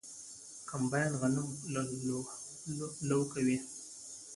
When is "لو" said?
3.09-3.19